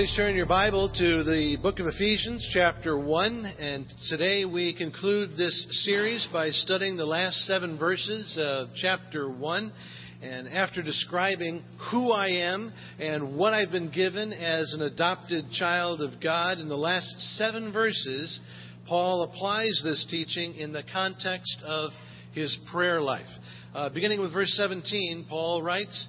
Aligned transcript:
Please 0.00 0.16
turn 0.16 0.34
your 0.34 0.46
Bible 0.46 0.88
to 0.94 1.24
the 1.24 1.58
book 1.62 1.78
of 1.78 1.86
Ephesians, 1.86 2.48
chapter 2.54 2.98
1. 2.98 3.44
And 3.58 3.84
today 4.08 4.46
we 4.46 4.72
conclude 4.72 5.36
this 5.36 5.84
series 5.84 6.26
by 6.32 6.48
studying 6.52 6.96
the 6.96 7.04
last 7.04 7.36
seven 7.44 7.78
verses 7.78 8.34
of 8.40 8.68
chapter 8.74 9.28
1. 9.28 9.70
And 10.22 10.48
after 10.48 10.82
describing 10.82 11.62
who 11.92 12.12
I 12.12 12.28
am 12.28 12.72
and 12.98 13.36
what 13.36 13.52
I've 13.52 13.70
been 13.70 13.90
given 13.90 14.32
as 14.32 14.72
an 14.72 14.80
adopted 14.80 15.50
child 15.50 16.00
of 16.00 16.18
God 16.18 16.60
in 16.60 16.70
the 16.70 16.78
last 16.78 17.20
seven 17.36 17.70
verses, 17.70 18.40
Paul 18.88 19.24
applies 19.24 19.82
this 19.84 20.06
teaching 20.10 20.54
in 20.54 20.72
the 20.72 20.82
context 20.94 21.62
of 21.66 21.90
his 22.32 22.56
prayer 22.72 23.02
life. 23.02 23.28
Uh, 23.74 23.90
beginning 23.90 24.22
with 24.22 24.32
verse 24.32 24.54
17, 24.56 25.26
Paul 25.28 25.62
writes, 25.62 26.08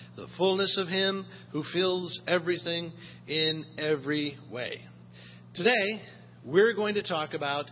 the 0.15 0.27
fullness 0.37 0.77
of 0.77 0.87
Him 0.87 1.25
who 1.51 1.63
fills 1.73 2.19
everything 2.27 2.91
in 3.27 3.65
every 3.77 4.37
way. 4.51 4.81
Today, 5.55 6.01
we're 6.45 6.73
going 6.73 6.95
to 6.95 7.03
talk 7.03 7.33
about 7.33 7.65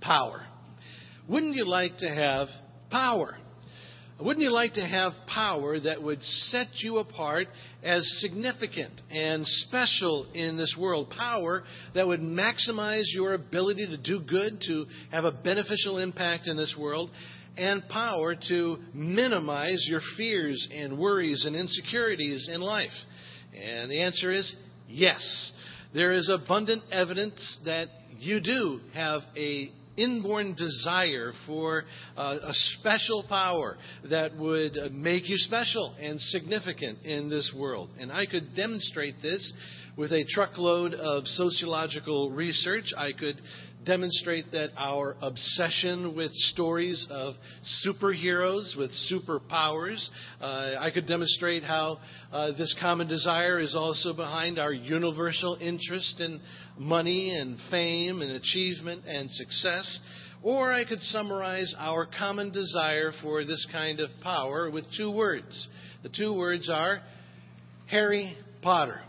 power. 0.00 0.46
Wouldn't 1.28 1.54
you 1.54 1.64
like 1.64 1.98
to 1.98 2.08
have 2.08 2.48
power? 2.90 3.36
Wouldn't 4.20 4.42
you 4.42 4.52
like 4.52 4.74
to 4.74 4.86
have 4.86 5.12
power 5.26 5.80
that 5.80 6.02
would 6.02 6.22
set 6.22 6.66
you 6.82 6.98
apart 6.98 7.46
as 7.82 8.06
significant 8.20 9.00
and 9.10 9.46
special 9.46 10.26
in 10.34 10.58
this 10.58 10.76
world? 10.78 11.08
Power 11.16 11.64
that 11.94 12.06
would 12.06 12.20
maximize 12.20 13.04
your 13.14 13.32
ability 13.32 13.86
to 13.86 13.96
do 13.96 14.20
good, 14.20 14.60
to 14.66 14.84
have 15.10 15.24
a 15.24 15.32
beneficial 15.32 15.96
impact 15.96 16.48
in 16.48 16.58
this 16.58 16.74
world, 16.78 17.10
and 17.56 17.88
power 17.88 18.34
to 18.48 18.78
minimize 18.94 19.86
your 19.88 20.00
fears 20.16 20.68
and 20.72 20.98
worries 20.98 21.44
and 21.44 21.56
insecurities 21.56 22.48
in 22.52 22.60
life? 22.60 22.90
And 23.54 23.90
the 23.90 24.00
answer 24.00 24.30
is 24.30 24.54
yes. 24.88 25.52
There 25.92 26.12
is 26.12 26.28
abundant 26.28 26.84
evidence 26.92 27.58
that 27.64 27.88
you 28.18 28.40
do 28.40 28.80
have 28.94 29.22
a 29.36 29.72
inborn 29.96 30.54
desire 30.54 31.32
for 31.46 31.84
uh, 32.16 32.36
a 32.42 32.52
special 32.78 33.24
power 33.28 33.76
that 34.08 34.36
would 34.36 34.92
make 34.92 35.28
you 35.28 35.36
special 35.36 35.94
and 36.00 36.20
significant 36.20 37.02
in 37.04 37.28
this 37.28 37.52
world. 37.56 37.90
And 37.98 38.10
I 38.10 38.26
could 38.26 38.54
demonstrate 38.54 39.20
this 39.20 39.52
with 39.96 40.12
a 40.12 40.24
truckload 40.28 40.94
of 40.94 41.26
sociological 41.26 42.30
research. 42.30 42.92
I 42.96 43.12
could 43.12 43.40
demonstrate 43.84 44.52
that 44.52 44.70
our 44.76 45.16
obsession 45.22 46.14
with 46.14 46.30
stories 46.32 47.06
of 47.10 47.34
superheroes 47.84 48.76
with 48.76 48.90
superpowers, 49.10 50.06
uh, 50.40 50.74
I 50.78 50.90
could 50.92 51.06
demonstrate 51.06 51.62
how 51.62 51.98
uh, 52.32 52.52
this 52.52 52.74
common 52.80 53.08
desire 53.08 53.58
is 53.58 53.74
also 53.74 54.12
behind 54.12 54.58
our 54.58 54.72
universal 54.72 55.56
interest 55.60 56.20
in 56.20 56.40
money 56.78 57.34
and 57.34 57.56
fame 57.70 58.20
and 58.20 58.32
achievement 58.32 59.04
and 59.06 59.30
success. 59.30 59.98
Or 60.42 60.72
I 60.72 60.84
could 60.84 61.00
summarize 61.00 61.74
our 61.78 62.06
common 62.06 62.50
desire 62.50 63.12
for 63.22 63.44
this 63.44 63.66
kind 63.70 64.00
of 64.00 64.08
power 64.22 64.70
with 64.70 64.84
two 64.96 65.10
words. 65.10 65.68
The 66.02 66.08
two 66.08 66.32
words 66.32 66.70
are 66.70 67.00
Harry 67.86 68.36
Potter. 68.62 69.02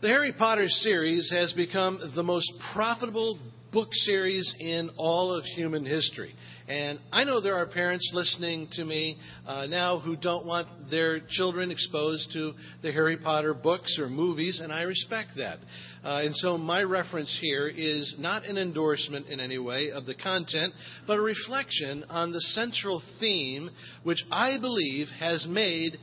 The 0.00 0.06
Harry 0.06 0.32
Potter 0.32 0.68
series 0.68 1.28
has 1.32 1.52
become 1.54 2.12
the 2.14 2.22
most 2.22 2.48
profitable 2.72 3.36
book 3.72 3.88
series 3.90 4.54
in 4.60 4.90
all 4.96 5.34
of 5.34 5.44
human 5.44 5.84
history. 5.84 6.36
And 6.68 7.00
I 7.10 7.24
know 7.24 7.40
there 7.40 7.56
are 7.56 7.66
parents 7.66 8.08
listening 8.14 8.68
to 8.74 8.84
me 8.84 9.18
uh, 9.44 9.66
now 9.66 9.98
who 9.98 10.14
don't 10.14 10.46
want 10.46 10.68
their 10.88 11.18
children 11.28 11.72
exposed 11.72 12.30
to 12.34 12.52
the 12.80 12.92
Harry 12.92 13.16
Potter 13.16 13.54
books 13.54 13.98
or 13.98 14.08
movies, 14.08 14.60
and 14.62 14.72
I 14.72 14.82
respect 14.82 15.30
that. 15.36 15.58
Uh, 16.04 16.22
and 16.22 16.36
so 16.36 16.56
my 16.56 16.82
reference 16.82 17.36
here 17.40 17.66
is 17.66 18.14
not 18.20 18.44
an 18.44 18.56
endorsement 18.56 19.26
in 19.26 19.40
any 19.40 19.58
way 19.58 19.90
of 19.90 20.06
the 20.06 20.14
content, 20.14 20.74
but 21.08 21.18
a 21.18 21.22
reflection 21.22 22.04
on 22.08 22.30
the 22.30 22.40
central 22.40 23.02
theme 23.18 23.68
which 24.04 24.24
I 24.30 24.60
believe 24.60 25.08
has 25.18 25.44
made 25.48 25.98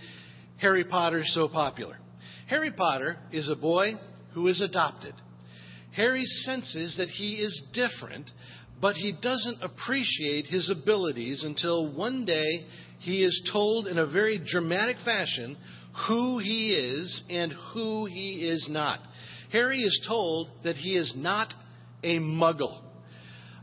Harry 0.58 0.84
Potter 0.84 1.22
so 1.24 1.48
popular. 1.48 1.98
Harry 2.48 2.72
Potter 2.72 3.18
is 3.32 3.50
a 3.50 3.56
boy 3.56 3.94
who 4.34 4.48
is 4.48 4.62
adopted. 4.62 5.14
Harry 5.96 6.26
senses 6.26 6.96
that 6.98 7.10
he 7.10 7.36
is 7.36 7.64
different, 7.74 8.30
but 8.80 8.96
he 8.96 9.14
doesn't 9.14 9.64
appreciate 9.64 10.46
his 10.46 10.70
abilities 10.70 11.44
until 11.44 11.92
one 11.96 12.26
day 12.26 12.66
he 13.00 13.24
is 13.24 13.50
told 13.52 13.88
in 13.88 13.98
a 13.98 14.06
very 14.06 14.40
dramatic 14.46 14.98
fashion 15.04 15.58
who 16.08 16.40
he 16.40 16.74
is 16.74 17.24
and 17.30 17.54
who 17.74 18.06
he 18.06 18.46
is 18.46 18.68
not. 18.70 19.00
Harry 19.52 19.82
is 19.82 20.06
told 20.08 20.50
that 20.64 20.76
he 20.76 20.96
is 20.96 21.14
not 21.16 21.54
a 22.04 22.20
muggle. 22.20 22.82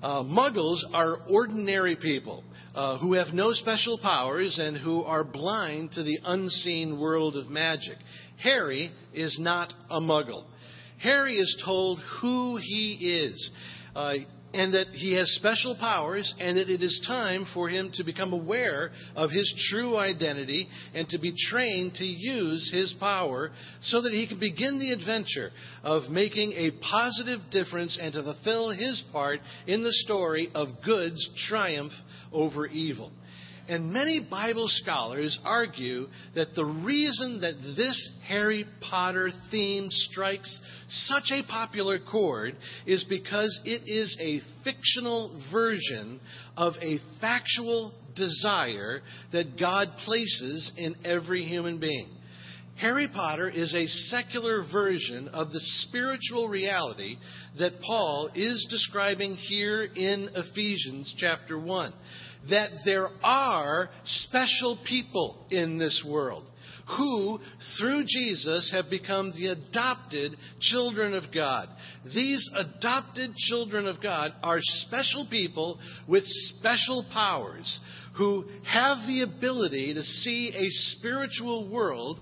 Uh, 0.03 0.23
muggles 0.23 0.79
are 0.93 1.19
ordinary 1.31 1.95
people 1.95 2.43
uh, 2.75 2.99
who 2.99 3.15
have 3.15 3.29
no 3.35 3.53
special 3.53 3.99
powers 3.99 4.59
and 4.59 4.77
who 4.77 5.03
are 5.03 5.25
blind 5.25 5.93
to 5.93 6.03
the 6.03 6.19
unseen 6.25 6.99
world 6.99 7.37
of 7.37 7.49
magic. 7.49 7.97
Harry 8.43 8.93
is 9.13 9.39
not 9.39 9.73
a 9.91 10.01
muggle. 10.01 10.45
Harry 10.99 11.39
is 11.39 11.63
told 11.65 12.01
who 12.21 12.57
he 12.57 12.93
is. 12.95 13.51
Uh, 13.95 14.15
and 14.55 14.75
that 14.75 14.89
he 14.89 15.15
has 15.15 15.29
special 15.37 15.77
powers, 15.79 16.33
and 16.39 16.57
that 16.57 16.69
it 16.69 16.83
is 16.83 17.05
time 17.07 17.47
for 17.55 17.69
him 17.69 17.91
to 17.95 18.05
become 18.05 18.33
aware 18.33 18.91
of 19.17 19.31
his 19.31 19.53
true 19.71 19.97
identity 19.97 20.69
and 20.95 21.09
to 21.09 21.19
be 21.19 21.35
trained 21.51 21.95
to 21.95 22.05
use 22.05 22.71
his 22.73 22.95
power 23.01 23.51
so 23.83 24.03
that 24.03 24.13
he 24.13 24.27
can 24.27 24.39
begin 24.39 24.79
the 24.79 24.93
adventure 24.93 25.51
of 25.83 26.11
making 26.11 26.53
a 26.53 26.71
positive 26.91 27.41
difference 27.51 27.99
and 28.01 28.13
to 28.13 28.23
fulfill 28.23 28.71
his 28.71 29.03
part 29.13 29.41
in 29.67 29.83
the 29.83 29.93
story 29.93 30.51
of 30.55 30.69
good's 30.85 31.29
triumph 31.49 31.93
over 32.33 32.67
evil. 32.67 33.11
And 33.69 33.93
many 33.93 34.19
Bible 34.19 34.67
scholars 34.69 35.39
argue 35.45 36.09
that 36.35 36.55
the 36.55 36.65
reason 36.65 37.41
that 37.43 37.55
this 37.77 38.19
Harry 38.27 38.67
Potter 38.81 39.31
theme 39.51 39.87
strikes 39.91 40.61
such 40.89 41.31
a 41.31 41.45
popular 41.45 41.99
chord 42.01 42.57
is 42.87 43.05
because 43.09 43.61
it 43.65 43.83
is 43.87 44.17
a 44.21 44.41
fictional 44.65 45.41
version 45.53 46.21
of 46.57 46.75
a 46.83 46.99
factual 47.21 47.95
desire 48.17 49.01
that 49.33 49.59
God 49.59 49.89
places 50.05 50.73
in 50.77 50.97
every 51.05 51.45
human 51.45 51.79
being. 51.79 52.09
Harry 52.81 53.09
Potter 53.13 53.49
is 53.49 53.75
a 53.75 53.87
secular 53.87 54.65
version 54.73 55.29
of 55.29 55.53
the 55.53 55.61
spiritual 55.61 56.49
reality 56.49 57.17
that 57.59 57.81
Paul 57.81 58.31
is 58.35 58.67
describing 58.71 59.37
here 59.37 59.85
in 59.85 60.31
Ephesians 60.35 61.15
chapter 61.19 61.61
1 61.61 61.93
that 62.51 62.71
there 62.85 63.09
are 63.23 63.91
special 64.05 64.79
people 64.89 65.47
in 65.51 65.79
this 65.79 66.05
world 66.07 66.47
who, 66.97 67.39
through 67.79 68.05
Jesus, 68.07 68.71
have 68.75 68.91
become 68.91 69.33
the 69.33 69.49
adopted 69.49 70.37
children 70.61 71.15
of 71.15 71.25
God. 71.33 71.69
These 72.15 72.51
adopted 72.57 73.35
children 73.37 73.87
of 73.87 74.03
God 74.03 74.33
are 74.43 74.59
special 74.61 75.27
people 75.31 75.79
with 76.09 76.25
special 76.25 77.07
powers 77.13 77.79
who 78.17 78.45
have 78.65 78.99
the 79.07 79.23
ability 79.23 79.95
to 79.95 80.03
see 80.03 80.53
a 80.55 80.69
spiritual 80.97 81.69
world 81.69 82.19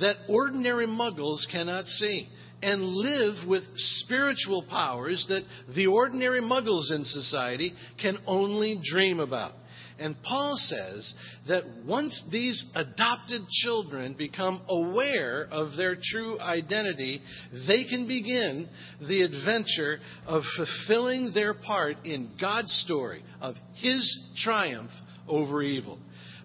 that 0.00 0.16
ordinary 0.28 0.86
muggles 0.86 1.40
cannot 1.50 1.86
see 1.86 2.28
and 2.62 2.82
live 2.82 3.46
with 3.46 3.62
spiritual 3.76 4.64
powers 4.68 5.24
that 5.28 5.42
the 5.74 5.86
ordinary 5.86 6.40
muggles 6.40 6.90
in 6.92 7.04
society 7.04 7.74
can 8.00 8.18
only 8.26 8.80
dream 8.82 9.20
about. 9.20 9.52
And 10.00 10.14
Paul 10.22 10.56
says 10.56 11.12
that 11.48 11.64
once 11.84 12.22
these 12.30 12.64
adopted 12.74 13.42
children 13.62 14.14
become 14.14 14.62
aware 14.68 15.48
of 15.50 15.76
their 15.76 15.96
true 16.00 16.38
identity, 16.38 17.20
they 17.66 17.84
can 17.84 18.06
begin 18.06 18.68
the 19.08 19.22
adventure 19.22 19.98
of 20.26 20.42
fulfilling 20.56 21.32
their 21.34 21.52
part 21.52 21.96
in 22.04 22.30
God's 22.40 22.72
story 22.84 23.24
of 23.40 23.54
His 23.74 24.34
triumph 24.44 24.92
over 25.26 25.62
evil. 25.62 25.98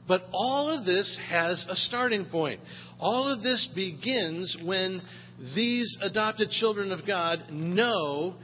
But 0.08 0.24
all 0.34 0.70
of 0.70 0.86
this 0.86 1.18
has 1.30 1.66
a 1.70 1.76
starting 1.76 2.26
point. 2.26 2.60
All 3.00 3.32
of 3.32 3.42
this 3.42 3.70
begins 3.76 4.58
when 4.66 5.02
these 5.56 5.98
adopted 6.02 6.50
children 6.50 6.92
of 6.92 7.06
God 7.06 7.40
know 7.52 8.36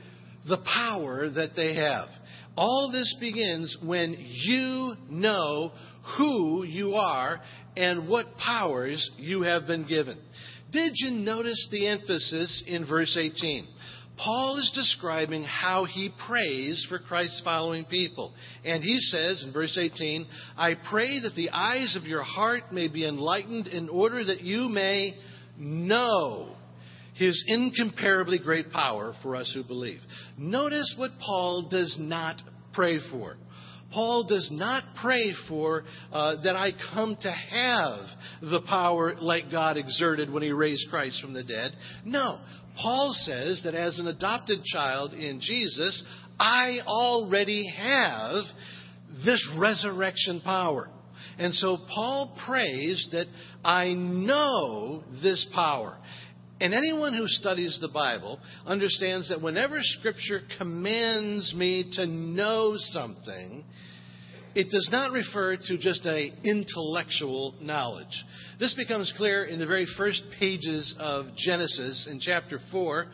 the 0.47 0.59
power 0.65 1.29
that 1.29 1.51
they 1.55 1.75
have. 1.75 2.09
All 2.57 2.89
this 2.91 3.15
begins 3.19 3.77
when 3.83 4.17
you 4.19 4.95
know 5.09 5.71
who 6.17 6.63
you 6.63 6.95
are 6.95 7.39
and 7.77 8.09
what 8.09 8.25
powers 8.37 9.09
you 9.17 9.43
have 9.43 9.65
been 9.65 9.87
given. 9.87 10.17
Did 10.71 10.93
you 10.95 11.11
notice 11.11 11.67
the 11.71 11.87
emphasis 11.87 12.63
in 12.67 12.85
verse 12.85 13.15
18? 13.17 13.67
Paul 14.17 14.57
is 14.57 14.71
describing 14.75 15.43
how 15.43 15.85
he 15.85 16.11
prays 16.27 16.85
for 16.89 16.99
Christ's 16.99 17.41
following 17.43 17.85
people. 17.85 18.33
And 18.65 18.83
he 18.83 18.99
says 18.99 19.41
in 19.45 19.53
verse 19.53 19.77
18, 19.79 20.27
I 20.57 20.75
pray 20.89 21.21
that 21.21 21.35
the 21.35 21.51
eyes 21.51 21.95
of 21.95 22.03
your 22.03 22.23
heart 22.23 22.73
may 22.73 22.89
be 22.89 23.07
enlightened 23.07 23.67
in 23.67 23.87
order 23.87 24.25
that 24.25 24.41
you 24.41 24.67
may 24.67 25.17
know 25.57 26.55
his 27.19 27.43
incomparably 27.47 28.39
great 28.39 28.71
power 28.71 29.13
for 29.21 29.35
us 29.35 29.51
who 29.53 29.61
believe. 29.63 29.99
Notice 30.37 30.95
what 30.97 31.11
Paul 31.19 31.67
does 31.69 31.95
not 31.99 32.41
pray 32.73 32.97
for. 33.11 33.35
Paul 33.91 34.25
does 34.27 34.47
not 34.51 34.83
pray 35.01 35.33
for 35.49 35.83
uh, 36.13 36.41
that 36.43 36.55
I 36.55 36.71
come 36.93 37.17
to 37.19 37.31
have 37.31 37.99
the 38.41 38.61
power 38.61 39.15
like 39.19 39.51
God 39.51 39.77
exerted 39.77 40.31
when 40.31 40.43
he 40.43 40.51
raised 40.51 40.89
Christ 40.89 41.21
from 41.21 41.33
the 41.33 41.43
dead. 41.43 41.73
No. 42.05 42.39
Paul 42.81 43.11
says 43.13 43.61
that 43.65 43.75
as 43.75 43.99
an 43.99 44.07
adopted 44.07 44.63
child 44.63 45.13
in 45.13 45.41
Jesus, 45.41 46.01
I 46.39 46.79
already 46.87 47.67
have 47.77 48.43
this 49.25 49.45
resurrection 49.57 50.39
power. 50.41 50.89
And 51.37 51.53
so 51.53 51.77
Paul 51.93 52.37
prays 52.45 53.07
that 53.11 53.25
I 53.63 53.93
know 53.93 55.03
this 55.21 55.45
power. 55.53 55.97
And 56.61 56.73
anyone 56.73 57.13
who 57.13 57.27
studies 57.27 57.77
the 57.79 57.87
Bible 57.87 58.39
understands 58.65 59.29
that 59.29 59.41
whenever 59.41 59.77
Scripture 59.81 60.41
commands 60.57 61.53
me 61.55 61.89
to 61.93 62.05
know 62.05 62.73
something, 62.77 63.63
it 64.55 64.69
does 64.69 64.89
not 64.91 65.11
refer 65.11 65.55
to 65.55 65.77
just 65.77 66.05
a 66.05 66.33
intellectual 66.43 67.55
knowledge. 67.61 68.25
This 68.59 68.73
becomes 68.73 69.13
clear 69.15 69.45
in 69.45 69.59
the 69.59 69.67
very 69.67 69.85
first 69.97 70.21
pages 70.37 70.93
of 70.99 71.27
Genesis 71.37 72.07
in 72.09 72.19
chapter 72.19 72.59
4 72.71 73.05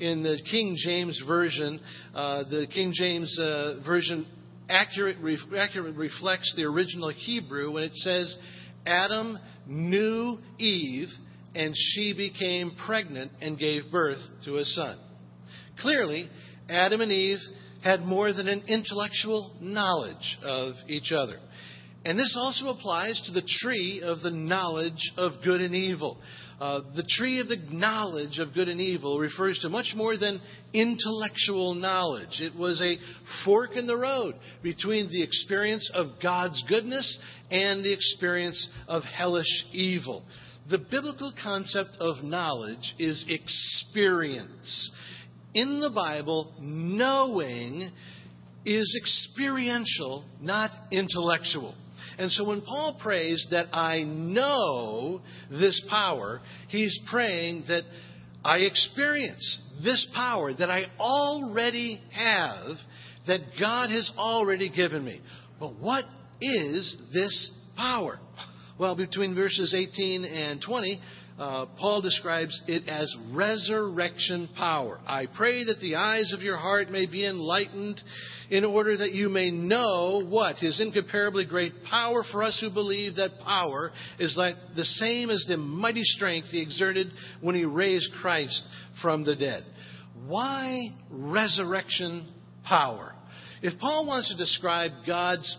in 0.00 0.22
the 0.22 0.38
King 0.50 0.76
James 0.82 1.20
Version. 1.26 1.80
Uh, 2.14 2.44
the 2.44 2.66
King 2.72 2.92
James 2.94 3.38
uh, 3.38 3.80
Version 3.84 4.26
accurate, 4.70 5.18
accurate 5.58 5.96
reflects 5.96 6.54
the 6.56 6.64
original 6.64 7.10
Hebrew 7.10 7.72
when 7.72 7.82
it 7.82 7.94
says, 7.94 8.36
Adam 8.86 9.38
knew 9.66 10.38
Eve 10.58 11.08
and 11.54 11.74
she 11.76 12.14
became 12.16 12.72
pregnant 12.86 13.32
and 13.40 13.58
gave 13.58 13.82
birth 13.90 14.20
to 14.44 14.56
a 14.56 14.64
son. 14.64 14.98
Clearly, 15.80 16.28
Adam 16.68 17.00
and 17.00 17.12
Eve 17.12 17.38
had 17.82 18.00
more 18.00 18.32
than 18.32 18.48
an 18.48 18.62
intellectual 18.66 19.52
knowledge 19.60 20.38
of 20.42 20.74
each 20.88 21.12
other. 21.12 21.38
And 22.06 22.18
this 22.18 22.36
also 22.38 22.68
applies 22.68 23.20
to 23.26 23.32
the 23.32 23.46
tree 23.62 24.02
of 24.02 24.20
the 24.20 24.30
knowledge 24.30 25.12
of 25.16 25.32
good 25.42 25.60
and 25.62 25.74
evil. 25.74 26.18
Uh, 26.60 26.80
the 26.94 27.06
tree 27.16 27.40
of 27.40 27.48
the 27.48 27.60
knowledge 27.70 28.38
of 28.38 28.54
good 28.54 28.68
and 28.68 28.80
evil 28.80 29.18
refers 29.18 29.58
to 29.60 29.68
much 29.68 29.92
more 29.96 30.16
than 30.16 30.40
intellectual 30.72 31.74
knowledge. 31.74 32.40
It 32.40 32.54
was 32.54 32.80
a 32.80 32.98
fork 33.44 33.74
in 33.74 33.86
the 33.86 33.96
road 33.96 34.34
between 34.62 35.08
the 35.08 35.22
experience 35.22 35.90
of 35.94 36.08
God's 36.22 36.62
goodness 36.68 37.18
and 37.50 37.84
the 37.84 37.92
experience 37.92 38.68
of 38.86 39.02
hellish 39.02 39.64
evil. 39.72 40.24
The 40.70 40.78
biblical 40.78 41.32
concept 41.42 41.96
of 42.00 42.24
knowledge 42.24 42.94
is 42.98 43.24
experience. 43.28 44.90
In 45.52 45.80
the 45.80 45.90
Bible, 45.94 46.54
knowing 46.60 47.90
is 48.64 48.98
experiential, 49.00 50.24
not 50.40 50.70
intellectual. 50.90 51.74
And 52.18 52.30
so 52.30 52.48
when 52.48 52.62
Paul 52.62 52.98
prays 53.02 53.46
that 53.50 53.66
I 53.74 54.00
know 54.04 55.20
this 55.50 55.80
power, 55.90 56.40
he's 56.68 56.98
praying 57.10 57.64
that 57.68 57.82
I 58.44 58.58
experience 58.58 59.60
this 59.82 60.06
power 60.14 60.54
that 60.54 60.70
I 60.70 60.84
already 60.98 62.00
have, 62.12 62.76
that 63.26 63.40
God 63.60 63.90
has 63.90 64.10
already 64.16 64.70
given 64.70 65.04
me. 65.04 65.20
But 65.60 65.78
what 65.78 66.04
is 66.40 67.02
this 67.12 67.50
power? 67.76 68.18
Well, 68.76 68.96
between 68.96 69.36
verses 69.36 69.72
18 69.72 70.24
and 70.24 70.60
20, 70.60 71.00
uh, 71.38 71.66
Paul 71.78 72.02
describes 72.02 72.60
it 72.66 72.88
as 72.88 73.14
resurrection 73.32 74.48
power. 74.56 74.98
I 75.06 75.26
pray 75.26 75.62
that 75.62 75.80
the 75.80 75.94
eyes 75.94 76.32
of 76.32 76.42
your 76.42 76.56
heart 76.56 76.90
may 76.90 77.06
be 77.06 77.24
enlightened 77.24 78.00
in 78.50 78.64
order 78.64 78.96
that 78.96 79.12
you 79.12 79.28
may 79.28 79.52
know 79.52 80.24
what? 80.28 80.56
His 80.56 80.80
incomparably 80.80 81.44
great 81.44 81.84
power 81.84 82.24
for 82.32 82.42
us 82.42 82.58
who 82.60 82.68
believe 82.68 83.14
that 83.16 83.38
power 83.44 83.92
is 84.18 84.34
like 84.36 84.56
the 84.74 84.84
same 84.84 85.30
as 85.30 85.44
the 85.48 85.56
mighty 85.56 86.02
strength 86.02 86.48
he 86.48 86.60
exerted 86.60 87.12
when 87.40 87.54
he 87.54 87.64
raised 87.64 88.12
Christ 88.20 88.60
from 89.00 89.24
the 89.24 89.36
dead. 89.36 89.64
Why 90.26 90.80
resurrection 91.10 92.28
power? 92.64 93.14
If 93.62 93.78
Paul 93.78 94.06
wants 94.06 94.30
to 94.30 94.36
describe 94.36 94.90
God's 95.06 95.56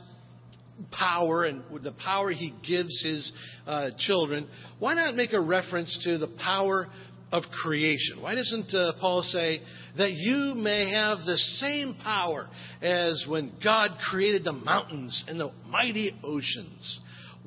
power 0.91 1.45
and 1.45 1.63
the 1.83 1.93
power 1.93 2.31
he 2.31 2.53
gives 2.67 3.01
his 3.03 3.31
uh, 3.65 3.91
children, 3.97 4.47
why 4.79 4.93
not 4.93 5.15
make 5.15 5.33
a 5.33 5.41
reference 5.41 5.97
to 6.03 6.17
the 6.17 6.27
power 6.27 6.87
of 7.31 7.43
creation? 7.63 8.21
Why 8.21 8.35
doesn't 8.35 8.73
uh, 8.73 8.93
Paul 8.99 9.23
say 9.23 9.61
that 9.97 10.13
you 10.13 10.53
may 10.55 10.91
have 10.91 11.19
the 11.25 11.37
same 11.37 11.95
power 12.03 12.47
as 12.81 13.25
when 13.27 13.53
God 13.63 13.91
created 14.09 14.43
the 14.43 14.53
mountains 14.53 15.23
and 15.27 15.39
the 15.39 15.51
mighty 15.67 16.17
oceans? 16.23 16.99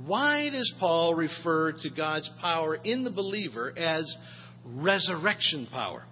Why 0.05 0.51
does 0.51 0.73
Paul 0.79 1.15
refer 1.15 1.73
to 1.73 1.91
God's 1.91 2.31
power 2.41 2.77
in 2.77 3.05
the 3.05 3.11
believer 3.11 3.77
as 3.77 4.17
resurrection 4.65 5.67
power? 5.71 6.05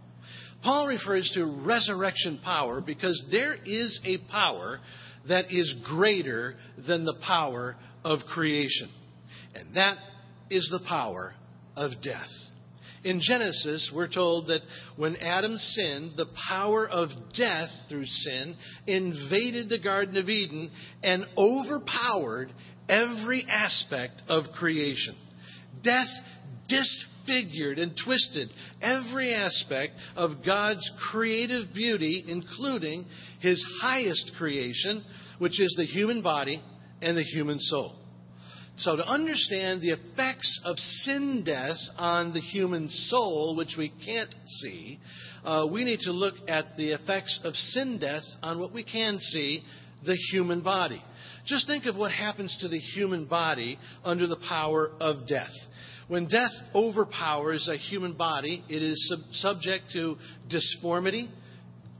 Paul 0.63 0.89
refers 0.89 1.31
to 1.35 1.63
resurrection 1.65 2.41
power 2.43 2.81
because 2.81 3.25
there 3.31 3.55
is 3.55 4.01
a 4.05 4.19
power 4.31 4.81
that 5.29 5.53
is 5.53 5.75
greater 5.85 6.57
than 6.87 7.05
the 7.05 7.17
power 7.27 7.77
of 8.05 8.21
creation. 8.29 8.91
And 9.55 9.75
that 9.75 9.97
is 10.51 10.69
the 10.71 10.87
power 10.87 11.35
of 11.77 11.93
death. 12.03 12.29
In 13.05 13.21
Genesis, 13.21 13.93
we're 13.95 14.13
told 14.13 14.49
that 14.49 14.63
when 14.97 15.17
Adam 15.17 15.57
sinned, 15.57 16.13
the 16.17 16.27
power 16.49 16.89
of 16.89 17.09
death 17.37 17.69
through 17.89 18.07
sin 18.07 18.57
invaded 18.87 19.69
the 19.69 19.79
Garden 19.79 20.17
of 20.17 20.29
Eden 20.29 20.71
and 21.03 21.25
overpowered 21.39 22.53
every 22.89 23.47
aspect 23.49 24.23
of 24.29 24.47
creation. 24.55 25.15
Death 25.83 26.09
disfigured 26.69 27.16
and 27.29 27.93
twisted 28.05 28.49
every 28.81 29.35
aspect 29.35 29.95
of 30.17 30.45
God's 30.45 30.89
creative 31.11 31.73
beauty, 31.75 32.25
including 32.27 33.07
his 33.41 33.65
highest 33.81 34.33
creation, 34.39 35.03
which 35.39 35.61
is 35.61 35.75
the 35.77 35.87
human 35.87 36.23
body 36.23 36.63
and 37.03 37.17
the 37.17 37.23
human 37.23 37.59
soul. 37.59 37.97
So, 38.79 38.95
to 38.95 39.07
understand 39.07 39.81
the 39.81 39.91
effects 39.91 40.61
of 40.65 40.77
sin 40.77 41.45
death 41.45 41.79
on 41.97 42.35
the 42.35 42.41
human 42.41 42.91
soul, 42.91 43.57
which 43.57 43.75
we 43.79 43.91
can't 44.05 44.35
see, 44.61 44.99
uh, 45.45 45.67
we 45.71 45.83
need 45.83 46.01
to 46.01 46.13
look 46.13 46.35
at 46.47 46.77
the 46.77 46.91
effects 46.91 47.41
of 47.43 47.55
sin 47.55 47.99
death 47.99 48.25
on 48.43 48.59
what 48.59 48.75
we 48.75 48.83
can 48.83 49.19
see 49.19 49.63
the 50.05 50.17
human 50.31 50.61
body. 50.61 51.03
Just 51.47 51.67
think 51.67 51.87
of 51.87 51.97
what 51.97 52.13
happens 52.13 52.57
to 52.61 52.69
the 52.69 52.79
human 52.79 53.25
body 53.25 53.79
under 54.05 54.27
the 54.27 54.37
power 54.49 54.91
of 55.01 55.27
death. 55.27 55.55
When 56.09 56.29
death 56.29 56.53
overpowers 56.75 57.69
a 57.69 57.77
human 57.77 58.13
body, 58.13 58.63
it 58.69 58.83
is 58.83 59.09
sub- 59.09 59.35
subject 59.35 59.91
to 59.95 60.17
disformity, 60.49 61.29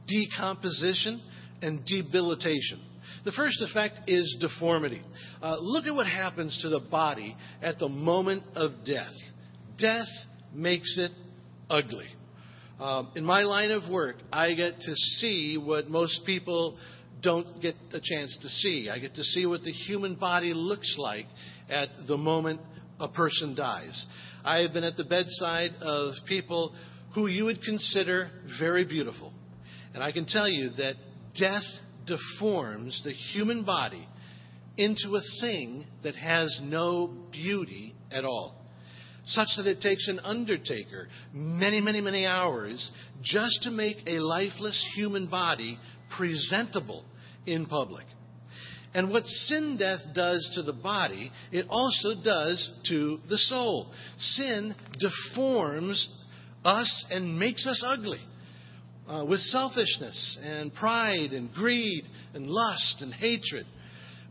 decomposition, 0.07 1.21
and 1.61 1.85
debilitation. 1.85 2.79
The 3.25 3.33
first 3.33 3.61
effect 3.61 3.99
is 4.07 4.37
deformity. 4.39 5.01
Uh, 5.41 5.57
look 5.59 5.85
at 5.85 5.93
what 5.93 6.07
happens 6.07 6.57
to 6.61 6.69
the 6.69 6.79
body 6.79 7.35
at 7.61 7.79
the 7.79 7.89
moment 7.89 8.43
of 8.55 8.71
death. 8.85 9.11
Death 9.77 10.07
makes 10.53 10.97
it 10.97 11.11
ugly. 11.69 12.07
Um, 12.79 13.11
in 13.15 13.25
my 13.25 13.41
line 13.41 13.71
of 13.71 13.89
work, 13.89 14.17
I 14.31 14.53
get 14.53 14.79
to 14.79 14.95
see 14.95 15.57
what 15.57 15.89
most 15.89 16.21
people 16.25 16.77
don't 17.21 17.61
get 17.61 17.75
a 17.91 17.99
chance 18.01 18.37
to 18.41 18.47
see. 18.47 18.89
I 18.89 18.99
get 18.99 19.15
to 19.15 19.23
see 19.23 19.45
what 19.45 19.63
the 19.63 19.71
human 19.71 20.15
body 20.15 20.53
looks 20.53 20.95
like 20.97 21.25
at 21.69 21.89
the 22.07 22.17
moment 22.17 22.61
a 22.99 23.07
person 23.07 23.55
dies. 23.55 24.05
I 24.43 24.59
have 24.59 24.73
been 24.73 24.83
at 24.83 24.97
the 24.97 25.03
bedside 25.03 25.71
of 25.81 26.13
people 26.27 26.73
who 27.13 27.27
you 27.27 27.45
would 27.45 27.61
consider 27.61 28.29
very 28.59 28.85
beautiful. 28.85 29.33
And 29.93 30.03
I 30.03 30.11
can 30.11 30.25
tell 30.25 30.47
you 30.47 30.69
that 30.77 30.95
death 31.39 31.63
deforms 32.05 33.01
the 33.03 33.11
human 33.11 33.63
body 33.63 34.07
into 34.77 35.15
a 35.15 35.41
thing 35.41 35.85
that 36.03 36.15
has 36.15 36.59
no 36.63 37.11
beauty 37.31 37.95
at 38.11 38.23
all. 38.23 38.55
Such 39.25 39.47
that 39.57 39.67
it 39.67 39.81
takes 39.81 40.07
an 40.07 40.19
undertaker 40.19 41.09
many, 41.33 41.81
many, 41.81 41.99
many 41.99 42.25
hours 42.25 42.91
just 43.21 43.63
to 43.63 43.71
make 43.71 43.97
a 44.05 44.19
lifeless 44.19 44.87
human 44.95 45.27
body 45.27 45.77
presentable 46.15 47.03
in 47.45 47.65
public. 47.65 48.05
And 48.93 49.11
what 49.11 49.25
sin 49.25 49.77
death 49.77 49.99
does 50.13 50.49
to 50.55 50.63
the 50.63 50.73
body, 50.73 51.31
it 51.51 51.65
also 51.69 52.15
does 52.23 52.71
to 52.89 53.19
the 53.29 53.37
soul. 53.37 53.91
Sin 54.17 54.75
deforms 54.99 56.09
us 56.63 57.05
and 57.11 57.37
makes 57.37 57.67
us 57.67 57.83
ugly 57.85 58.21
uh, 59.07 59.25
with 59.27 59.39
selfishness 59.39 60.37
and 60.43 60.73
pride 60.73 61.31
and 61.33 61.53
greed 61.53 62.05
and 62.33 62.47
lust 62.47 63.01
and 63.01 63.13
hatred. 63.13 63.65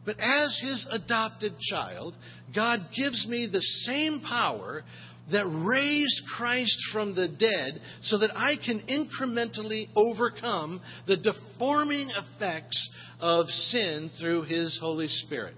But 0.05 0.21
as 0.21 0.61
his 0.63 0.87
adopted 0.91 1.55
child, 1.59 2.15
God 2.55 2.81
gives 2.97 3.27
me 3.27 3.49
the 3.51 3.61
same 3.61 4.21
power 4.21 4.85
that 5.33 5.47
raised 5.47 6.23
Christ 6.37 6.79
from 6.93 7.15
the 7.15 7.29
dead 7.29 7.81
so 8.03 8.19
that 8.19 8.37
I 8.37 8.55
can 8.65 8.83
incrementally 8.83 9.89
overcome 9.97 10.81
the 11.07 11.17
deforming 11.17 12.11
effects 12.11 12.91
of 13.21 13.47
sin 13.49 14.11
through 14.21 14.43
His 14.43 14.79
Holy 14.81 15.09
Spirit. 15.09 15.55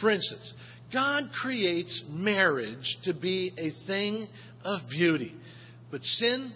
For 0.00 0.10
instance, 0.10 0.52
God 0.92 1.24
creates 1.42 2.04
marriage 2.08 2.98
to 3.04 3.14
be 3.14 3.52
a 3.56 3.70
thing 3.86 4.28
of 4.64 4.80
beauty, 4.90 5.34
but 5.90 6.02
sin, 6.02 6.52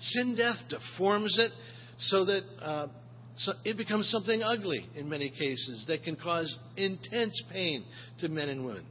sin 0.00 0.36
death 0.36 0.58
deforms 0.68 1.38
it 1.38 1.52
so 1.98 2.24
that 2.24 2.42
uh, 2.60 2.86
so 3.36 3.52
it 3.64 3.76
becomes 3.76 4.10
something 4.10 4.42
ugly 4.42 4.86
in 4.94 5.08
many 5.08 5.30
cases 5.30 5.84
that 5.88 6.02
can 6.02 6.16
cause 6.16 6.58
intense 6.76 7.42
pain 7.50 7.84
to 8.20 8.28
men 8.28 8.48
and 8.48 8.64
women. 8.64 8.84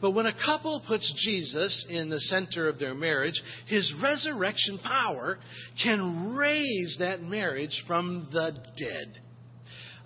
But 0.00 0.10
when 0.12 0.26
a 0.26 0.34
couple 0.44 0.82
puts 0.86 1.12
Jesus 1.24 1.86
in 1.88 2.10
the 2.10 2.20
center 2.20 2.68
of 2.68 2.78
their 2.78 2.94
marriage, 2.94 3.40
his 3.66 3.92
resurrection 4.02 4.78
power 4.78 5.38
can 5.82 6.34
raise 6.34 6.96
that 6.98 7.22
marriage 7.22 7.82
from 7.86 8.28
the 8.32 8.52
dead. 8.78 9.20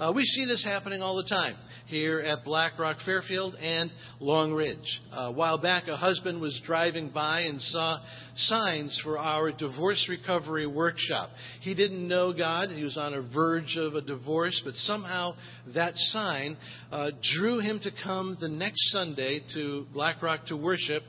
Uh, 0.00 0.11
we 0.11 0.25
see 0.25 0.47
this 0.47 0.64
happening 0.64 1.02
all 1.02 1.14
the 1.14 1.28
time 1.28 1.54
here 1.85 2.21
at 2.21 2.42
Black 2.42 2.78
Rock 2.78 2.97
Fairfield 3.04 3.54
and 3.57 3.92
Long 4.19 4.50
Ridge. 4.50 4.99
Uh, 5.12 5.25
a 5.25 5.30
while 5.30 5.59
back, 5.59 5.88
a 5.88 5.97
husband 5.97 6.40
was 6.40 6.59
driving 6.64 7.11
by 7.11 7.40
and 7.40 7.61
saw 7.61 7.99
signs 8.35 8.99
for 9.04 9.19
our 9.19 9.52
divorce 9.52 10.07
recovery 10.09 10.66
workshop. 10.66 11.28
He 11.61 11.75
didn't 11.75 12.09
know 12.09 12.33
God, 12.33 12.71
he 12.71 12.83
was 12.83 12.97
on 12.97 13.12
a 13.12 13.21
verge 13.21 13.76
of 13.76 13.95
a 13.95 14.00
divorce, 14.00 14.59
but 14.64 14.73
somehow 14.73 15.33
that 15.75 15.95
sign 15.97 16.57
uh, 16.90 17.11
drew 17.37 17.59
him 17.59 17.78
to 17.83 17.90
come 18.02 18.38
the 18.40 18.49
next 18.49 18.90
Sunday 18.92 19.42
to 19.52 19.87
Black 19.92 20.23
Rock 20.23 20.47
to 20.47 20.57
worship 20.57 21.02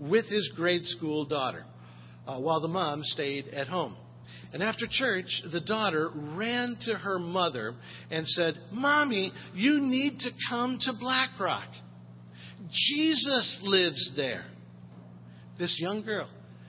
with 0.00 0.26
his 0.30 0.50
grade 0.56 0.84
school 0.84 1.26
daughter, 1.26 1.66
uh, 2.26 2.38
while 2.38 2.62
the 2.62 2.68
mom 2.68 3.02
stayed 3.04 3.48
at 3.48 3.68
home. 3.68 3.94
And 4.52 4.62
after 4.62 4.86
church, 4.90 5.42
the 5.52 5.60
daughter 5.60 6.10
ran 6.14 6.76
to 6.86 6.94
her 6.94 7.18
mother 7.18 7.74
and 8.10 8.26
said, 8.26 8.54
Mommy, 8.72 9.32
you 9.54 9.80
need 9.80 10.18
to 10.20 10.30
come 10.48 10.78
to 10.80 10.92
Black 10.98 11.30
Rock. 11.38 11.68
Jesus 12.70 13.60
lives 13.62 14.12
there. 14.16 14.46
This 15.58 15.76
young 15.78 16.02
girl 16.02 16.28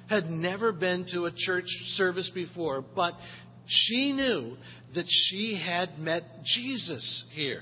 had 0.10 0.26
never 0.26 0.72
been 0.72 1.06
to 1.14 1.26
a 1.26 1.32
church 1.34 1.68
service 1.94 2.30
before, 2.34 2.84
but 2.96 3.14
she 3.68 4.12
knew 4.12 4.58
that 4.96 5.06
she 5.08 5.56
had 5.64 6.00
met 6.00 6.24
Jesus 6.44 7.26
here. 7.32 7.62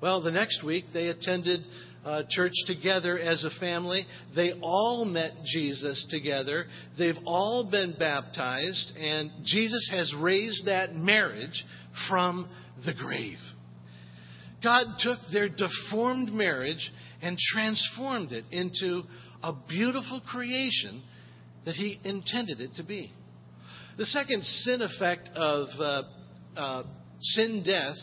Well, 0.00 0.20
the 0.20 0.30
next 0.30 0.62
week 0.62 0.86
they 0.92 1.08
attended 1.08 1.64
uh, 2.04 2.22
church 2.28 2.52
together 2.66 3.18
as 3.18 3.44
a 3.44 3.60
family. 3.60 4.06
They 4.34 4.52
all 4.60 5.04
met 5.04 5.32
Jesus 5.44 6.06
together. 6.10 6.66
They've 6.98 7.18
all 7.24 7.68
been 7.70 7.94
baptized, 7.98 8.92
and 8.96 9.30
Jesus 9.44 9.88
has 9.92 10.12
raised 10.18 10.66
that 10.66 10.94
marriage 10.94 11.64
from 12.08 12.48
the 12.84 12.94
grave. 12.94 13.38
God 14.62 14.86
took 14.98 15.18
their 15.32 15.48
deformed 15.48 16.32
marriage 16.32 16.92
and 17.20 17.36
transformed 17.38 18.32
it 18.32 18.44
into 18.50 19.02
a 19.42 19.52
beautiful 19.68 20.20
creation 20.28 21.02
that 21.64 21.74
He 21.74 22.00
intended 22.04 22.60
it 22.60 22.74
to 22.76 22.84
be. 22.84 23.12
The 23.98 24.06
second 24.06 24.42
sin 24.42 24.82
effect 24.82 25.28
of 25.34 25.68
uh, 25.78 26.02
uh, 26.56 26.82
sin 27.20 27.62
death 27.64 27.96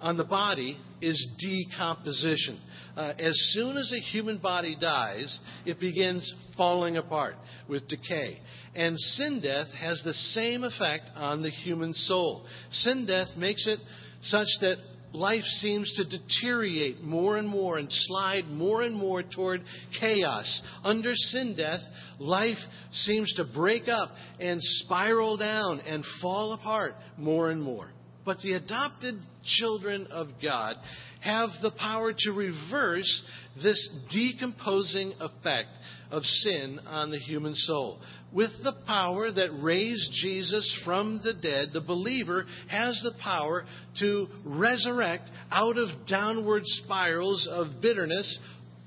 on 0.00 0.16
the 0.16 0.24
body 0.24 0.78
is 1.00 1.26
decomposition. 1.38 2.60
Uh, 2.96 3.12
as 3.18 3.34
soon 3.52 3.76
as 3.76 3.92
a 3.92 4.00
human 4.00 4.38
body 4.38 4.76
dies, 4.80 5.38
it 5.66 5.80
begins 5.80 6.32
falling 6.56 6.96
apart 6.96 7.34
with 7.68 7.88
decay. 7.88 8.38
And 8.74 8.98
sin 8.98 9.40
death 9.42 9.66
has 9.78 10.00
the 10.04 10.14
same 10.14 10.62
effect 10.62 11.10
on 11.16 11.42
the 11.42 11.50
human 11.50 11.92
soul. 11.94 12.46
Sin 12.70 13.06
death 13.06 13.28
makes 13.36 13.66
it 13.66 13.80
such 14.22 14.48
that 14.60 14.76
life 15.12 15.42
seems 15.42 15.92
to 15.96 16.04
deteriorate 16.04 17.00
more 17.02 17.36
and 17.36 17.48
more 17.48 17.78
and 17.78 17.88
slide 17.90 18.46
more 18.48 18.82
and 18.82 18.94
more 18.94 19.22
toward 19.22 19.62
chaos. 20.00 20.62
Under 20.82 21.14
sin 21.14 21.54
death, 21.56 21.80
life 22.18 22.58
seems 22.92 23.32
to 23.34 23.44
break 23.44 23.88
up 23.88 24.10
and 24.40 24.60
spiral 24.60 25.36
down 25.36 25.80
and 25.80 26.04
fall 26.20 26.52
apart 26.52 26.94
more 27.16 27.50
and 27.50 27.62
more. 27.62 27.90
But 28.24 28.40
the 28.40 28.54
adopted 28.54 29.16
children 29.44 30.08
of 30.10 30.28
God 30.42 30.76
have 31.24 31.48
the 31.62 31.72
power 31.78 32.12
to 32.12 32.32
reverse 32.32 33.22
this 33.62 33.88
decomposing 34.12 35.14
effect 35.20 35.70
of 36.10 36.22
sin 36.22 36.78
on 36.86 37.10
the 37.10 37.18
human 37.18 37.54
soul. 37.54 37.98
With 38.32 38.50
the 38.62 38.74
power 38.86 39.32
that 39.32 39.62
raised 39.62 40.12
Jesus 40.20 40.80
from 40.84 41.20
the 41.24 41.32
dead, 41.32 41.68
the 41.72 41.80
believer 41.80 42.44
has 42.68 43.00
the 43.02 43.14
power 43.22 43.64
to 44.00 44.26
resurrect 44.44 45.30
out 45.50 45.78
of 45.78 45.88
downward 46.06 46.62
spirals 46.64 47.48
of 47.50 47.80
bitterness 47.80 48.38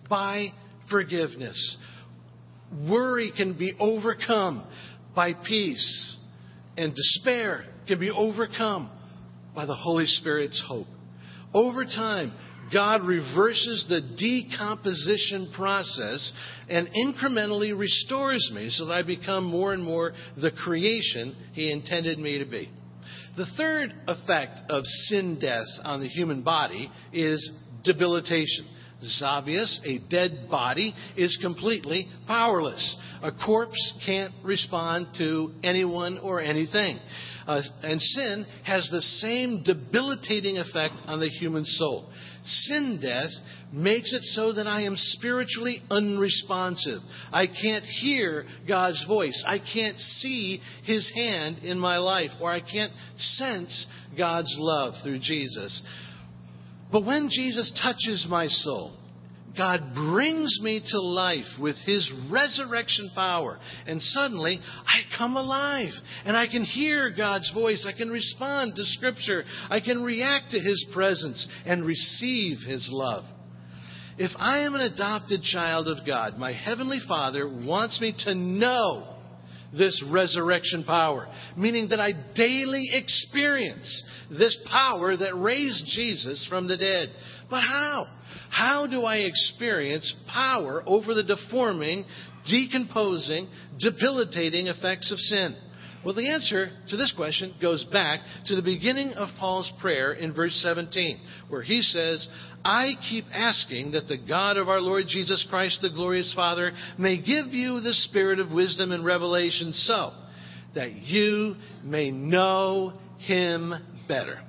by 0.07 0.53
forgiveness. 0.91 1.77
Worry 2.87 3.31
can 3.35 3.57
be 3.57 3.73
overcome 3.79 4.63
by 5.15 5.33
peace, 5.33 6.17
and 6.77 6.93
despair 6.93 7.65
can 7.87 7.99
be 7.99 8.11
overcome 8.11 8.91
by 9.55 9.65
the 9.65 9.73
Holy 9.73 10.05
Spirit's 10.05 10.61
hope. 10.67 10.87
Over 11.53 11.85
time, 11.85 12.33
God 12.73 13.03
reverses 13.03 13.85
the 13.87 14.01
decomposition 14.17 15.51
process 15.55 16.31
and 16.69 16.89
incrementally 16.89 17.77
restores 17.77 18.51
me 18.53 18.69
so 18.69 18.85
that 18.85 18.93
I 18.93 19.03
become 19.03 19.45
more 19.45 19.73
and 19.73 19.83
more 19.83 20.13
the 20.35 20.51
creation 20.51 21.35
He 21.53 21.71
intended 21.71 22.19
me 22.19 22.39
to 22.39 22.45
be. 22.45 22.69
The 23.37 23.45
third 23.55 23.93
effect 24.07 24.59
of 24.69 24.83
sin 24.83 25.39
death 25.39 25.67
on 25.83 26.01
the 26.01 26.07
human 26.07 26.41
body 26.41 26.91
is 27.13 27.51
debilitation. 27.83 28.67
This 28.99 29.11
is 29.11 29.21
obvious. 29.23 29.79
A 29.85 29.99
dead 30.09 30.47
body 30.49 30.93
is 31.15 31.37
completely 31.39 32.09
powerless. 32.25 32.97
A 33.21 33.31
corpse 33.31 33.93
can't 34.05 34.33
respond 34.43 35.09
to 35.19 35.53
anyone 35.63 36.17
or 36.17 36.41
anything. 36.41 36.99
Uh, 37.47 37.61
and 37.81 38.01
sin 38.01 38.45
has 38.65 38.89
the 38.91 39.01
same 39.01 39.63
debilitating 39.63 40.57
effect 40.57 40.93
on 41.05 41.21
the 41.21 41.29
human 41.29 41.63
soul. 41.63 42.09
Sin 42.43 42.99
death 43.01 43.31
makes 43.71 44.13
it 44.13 44.21
so 44.21 44.51
that 44.53 44.67
I 44.67 44.81
am 44.81 44.95
spiritually 44.97 45.79
unresponsive. 45.89 46.99
I 47.31 47.47
can't 47.47 47.85
hear 47.85 48.45
God's 48.67 49.03
voice. 49.07 49.43
I 49.47 49.59
can't 49.59 49.97
see 49.97 50.61
His 50.83 51.09
hand 51.15 51.59
in 51.59 51.79
my 51.79 51.97
life, 51.97 52.31
or 52.41 52.51
I 52.51 52.59
can't 52.59 52.91
sense 53.15 53.87
God's 54.17 54.53
love 54.57 54.95
through 55.03 55.19
Jesus. 55.19 55.81
But 56.91 57.05
when 57.05 57.29
Jesus 57.29 57.71
touches 57.81 58.27
my 58.29 58.47
soul, 58.47 58.93
God 59.57 59.93
brings 59.95 60.59
me 60.61 60.81
to 60.91 61.01
life 61.01 61.59
with 61.59 61.75
His 61.85 62.11
resurrection 62.29 63.09
power. 63.15 63.57
And 63.85 64.01
suddenly, 64.01 64.59
I 64.85 65.17
come 65.17 65.35
alive. 65.35 65.91
And 66.25 66.37
I 66.37 66.47
can 66.47 66.63
hear 66.63 67.09
God's 67.09 67.51
voice. 67.53 67.85
I 67.87 67.97
can 67.97 68.09
respond 68.09 68.75
to 68.75 68.85
Scripture. 68.85 69.43
I 69.69 69.79
can 69.79 70.03
react 70.03 70.51
to 70.51 70.59
His 70.59 70.85
presence 70.93 71.45
and 71.65 71.85
receive 71.85 72.59
His 72.59 72.87
love. 72.91 73.25
If 74.19 74.31
I 74.37 74.59
am 74.59 74.73
an 74.73 74.81
adopted 74.81 75.43
child 75.43 75.87
of 75.87 76.05
God, 76.05 76.37
my 76.37 76.51
Heavenly 76.51 76.99
Father 77.07 77.47
wants 77.47 78.01
me 78.01 78.15
to 78.25 78.33
know 78.33 79.15
this 79.77 80.03
resurrection 80.09 80.83
power, 80.83 81.27
meaning 81.57 81.89
that 81.89 81.99
I 81.99 82.13
daily 82.35 82.89
experience 82.93 84.03
this 84.29 84.57
power 84.71 85.15
that 85.17 85.35
raised 85.35 85.85
Jesus 85.87 86.45
from 86.49 86.67
the 86.67 86.77
dead. 86.77 87.09
But 87.49 87.61
how? 87.61 88.05
How 88.57 88.87
do 88.87 89.03
I 89.03 89.17
experience 89.17 90.11
power 90.27 90.81
over 90.87 91.13
the 91.13 91.21
deforming, 91.21 92.05
decomposing, 92.49 93.47
debilitating 93.77 94.65
effects 94.65 95.11
of 95.11 95.19
sin? 95.19 95.55
Well, 96.03 96.15
the 96.15 96.31
answer 96.31 96.69
to 96.89 96.97
this 96.97 97.13
question 97.15 97.53
goes 97.61 97.83
back 97.91 98.21
to 98.47 98.55
the 98.55 98.63
beginning 98.63 99.13
of 99.13 99.29
Paul's 99.37 99.71
prayer 99.79 100.13
in 100.13 100.33
verse 100.33 100.59
17, 100.63 101.19
where 101.49 101.61
he 101.61 101.83
says, 101.83 102.27
I 102.65 102.93
keep 103.07 103.25
asking 103.31 103.91
that 103.91 104.07
the 104.07 104.17
God 104.17 104.57
of 104.57 104.69
our 104.69 104.81
Lord 104.81 105.05
Jesus 105.07 105.45
Christ, 105.51 105.79
the 105.83 105.91
glorious 105.91 106.33
Father, 106.33 106.71
may 106.97 107.17
give 107.17 107.53
you 107.53 107.79
the 107.79 107.93
spirit 107.93 108.39
of 108.39 108.49
wisdom 108.49 108.91
and 108.91 109.05
revelation 109.05 109.71
so 109.73 110.13
that 110.73 110.95
you 110.95 111.55
may 111.83 112.09
know 112.09 112.93
him 113.19 113.73
better. 114.07 114.41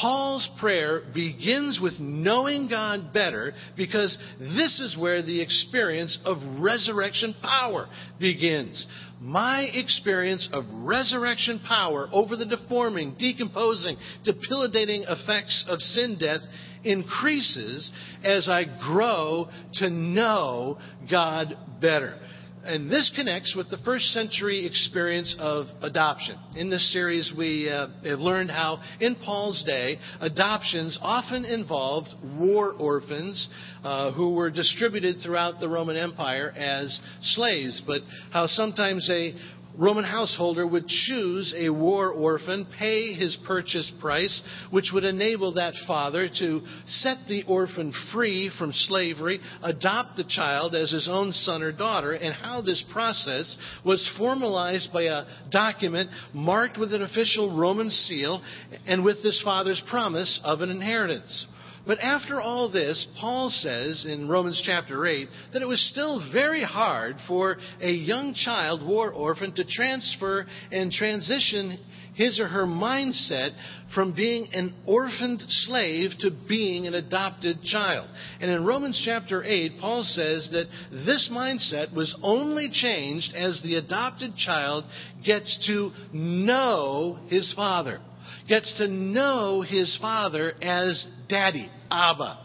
Paul's 0.00 0.48
prayer 0.60 1.02
begins 1.14 1.80
with 1.80 1.94
knowing 1.98 2.68
God 2.68 3.14
better 3.14 3.54
because 3.76 4.16
this 4.38 4.78
is 4.80 4.96
where 4.98 5.22
the 5.22 5.40
experience 5.40 6.18
of 6.24 6.36
resurrection 6.60 7.34
power 7.42 7.88
begins. 8.20 8.86
My 9.20 9.62
experience 9.72 10.48
of 10.52 10.64
resurrection 10.70 11.60
power 11.66 12.08
over 12.12 12.36
the 12.36 12.44
deforming, 12.44 13.16
decomposing, 13.18 13.96
debilitating 14.24 15.04
effects 15.08 15.64
of 15.66 15.80
sin 15.80 16.18
death 16.20 16.42
increases 16.84 17.90
as 18.22 18.48
I 18.48 18.64
grow 18.86 19.48
to 19.74 19.88
know 19.88 20.78
God 21.10 21.56
better. 21.80 22.18
And 22.66 22.90
this 22.90 23.12
connects 23.14 23.54
with 23.54 23.70
the 23.70 23.78
first 23.78 24.06
century 24.06 24.66
experience 24.66 25.36
of 25.38 25.66
adoption. 25.82 26.36
In 26.56 26.68
this 26.68 26.92
series, 26.92 27.32
we 27.36 27.70
uh, 27.70 27.86
have 28.04 28.18
learned 28.18 28.50
how, 28.50 28.82
in 29.00 29.14
Paul's 29.14 29.62
day, 29.64 29.98
adoptions 30.20 30.98
often 31.00 31.44
involved 31.44 32.08
war 32.38 32.72
orphans 32.72 33.48
uh, 33.84 34.10
who 34.12 34.34
were 34.34 34.50
distributed 34.50 35.18
throughout 35.22 35.60
the 35.60 35.68
Roman 35.68 35.96
Empire 35.96 36.52
as 36.56 36.98
slaves, 37.22 37.80
but 37.86 38.02
how 38.32 38.48
sometimes 38.48 39.08
a 39.10 39.32
Roman 39.78 40.04
householder 40.04 40.66
would 40.66 40.88
choose 40.88 41.54
a 41.56 41.68
war 41.68 42.10
orphan, 42.10 42.66
pay 42.78 43.12
his 43.12 43.36
purchase 43.46 43.90
price, 44.00 44.42
which 44.70 44.90
would 44.92 45.04
enable 45.04 45.54
that 45.54 45.74
father 45.86 46.28
to 46.38 46.62
set 46.86 47.18
the 47.28 47.42
orphan 47.44 47.92
free 48.12 48.50
from 48.58 48.72
slavery, 48.72 49.40
adopt 49.62 50.16
the 50.16 50.24
child 50.24 50.74
as 50.74 50.90
his 50.90 51.08
own 51.08 51.32
son 51.32 51.62
or 51.62 51.72
daughter, 51.72 52.12
and 52.12 52.34
how 52.34 52.62
this 52.62 52.84
process 52.92 53.56
was 53.84 54.10
formalized 54.16 54.92
by 54.92 55.02
a 55.02 55.24
document 55.50 56.10
marked 56.32 56.78
with 56.78 56.94
an 56.94 57.02
official 57.02 57.56
Roman 57.56 57.90
seal 57.90 58.42
and 58.86 59.04
with 59.04 59.22
this 59.22 59.42
father's 59.42 59.82
promise 59.88 60.40
of 60.42 60.62
an 60.62 60.70
inheritance. 60.70 61.46
But 61.86 62.00
after 62.00 62.40
all 62.40 62.70
this, 62.70 63.06
Paul 63.20 63.50
says 63.50 64.04
in 64.04 64.28
Romans 64.28 64.60
chapter 64.64 65.06
8 65.06 65.28
that 65.52 65.62
it 65.62 65.68
was 65.68 65.80
still 65.88 66.32
very 66.32 66.64
hard 66.64 67.16
for 67.28 67.58
a 67.80 67.90
young 67.90 68.34
child, 68.34 68.84
war 68.84 69.12
orphan, 69.12 69.52
to 69.52 69.64
transfer 69.64 70.46
and 70.72 70.90
transition 70.90 71.78
his 72.14 72.40
or 72.40 72.48
her 72.48 72.66
mindset 72.66 73.50
from 73.94 74.14
being 74.14 74.48
an 74.52 74.74
orphaned 74.86 75.42
slave 75.48 76.10
to 76.18 76.30
being 76.48 76.86
an 76.86 76.94
adopted 76.94 77.62
child. 77.62 78.08
And 78.40 78.50
in 78.50 78.64
Romans 78.64 79.00
chapter 79.04 79.44
8, 79.44 79.78
Paul 79.80 80.02
says 80.02 80.48
that 80.52 80.66
this 80.90 81.30
mindset 81.30 81.94
was 81.94 82.18
only 82.22 82.70
changed 82.72 83.34
as 83.34 83.62
the 83.62 83.76
adopted 83.76 84.34
child 84.36 84.84
gets 85.24 85.66
to 85.66 85.92
know 86.12 87.18
his 87.28 87.52
father 87.54 88.00
gets 88.48 88.76
to 88.78 88.88
know 88.88 89.62
his 89.62 89.96
father 90.00 90.52
as 90.62 91.06
daddy, 91.28 91.70
Abba. 91.90 92.38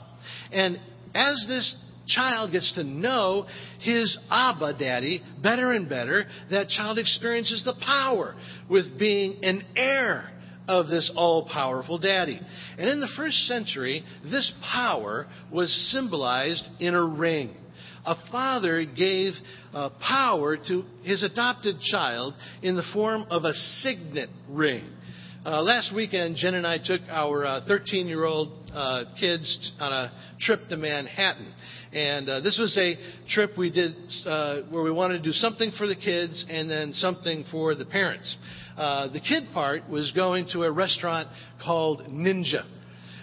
And 0.52 0.80
as 1.14 1.46
this 1.48 1.76
child 2.08 2.52
gets 2.52 2.74
to 2.74 2.84
know 2.84 3.48
his 3.80 4.18
Abba 4.30 4.78
daddy 4.78 5.22
better 5.42 5.74
and 5.74 5.88
better, 5.88 6.26
that 6.50 6.70
child 6.70 6.98
experiences 6.98 7.64
the 7.64 7.76
power 7.86 8.36
with 8.70 8.98
being 8.98 9.44
an 9.44 9.64
heir 9.76 10.30
of 10.68 10.88
this 10.88 11.12
all 11.16 11.48
powerful 11.48 11.98
daddy. 11.98 12.40
And 12.78 12.90
in 12.90 13.00
the 13.00 13.10
first 13.18 13.38
century, 13.48 14.04
this 14.24 14.52
power 14.72 15.28
was 15.52 15.72
symbolized 15.92 16.68
in 16.80 16.94
a 16.94 17.04
ring. 17.04 17.56
A 18.06 18.16
father 18.32 18.84
gave 18.86 19.34
uh, 19.74 19.90
power 20.00 20.58
to 20.68 20.84
his 21.04 21.24
adopted 21.24 21.80
child 21.82 22.34
in 22.64 22.76
the 22.76 22.84
form 22.94 23.28
of 23.30 23.44
a 23.44 23.54
signet 23.54 24.30
ring. 24.50 24.84
Uh, 25.44 25.60
last 25.64 25.92
weekend, 25.96 26.36
Jen 26.36 26.54
and 26.54 26.68
I 26.68 26.78
took 26.78 27.02
our 27.10 27.62
13 27.68 28.06
uh, 28.06 28.10
year 28.10 28.26
old 28.26 28.52
uh, 28.72 29.06
kids 29.20 29.72
on 29.80 29.92
a 29.92 30.12
trip 30.40 30.60
to 30.70 30.78
Manhattan. 30.78 31.52
And 31.92 32.30
uh, 32.30 32.42
this 32.42 32.60
was 32.60 32.78
a 32.78 32.96
trip 33.28 33.58
we 33.58 33.72
did 33.72 33.96
uh, 34.28 34.62
where 34.70 34.84
we 34.84 34.92
wanted 34.92 35.18
to 35.18 35.24
do 35.24 35.32
something 35.32 35.72
for 35.80 35.88
the 35.88 35.96
kids 35.96 36.46
and 36.48 36.70
then 36.70 36.94
something 36.94 37.44
for 37.50 37.74
the 37.74 37.86
parents. 37.86 38.38
Uh, 38.78 39.12
the 39.12 39.20
kid 39.20 39.46
part 39.52 39.90
was 39.90 40.12
going 40.12 40.48
to 40.54 40.62
a 40.62 40.72
restaurant 40.72 41.28
called 41.60 42.02
Ninja. 42.02 42.64